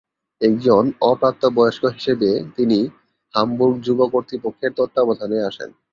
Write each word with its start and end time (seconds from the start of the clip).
একজন 0.41 0.81
অপ্রাপ্তবয়স্ক 1.03 1.83
হিসেবে 1.97 2.29
তিনি 2.57 2.79
হামবুর্গ 3.33 3.75
যুব 3.85 3.99
কর্তৃপক্ষের 4.13 4.71
তত্ত্বাবধানে 4.77 5.37
আসেন। 5.49 5.69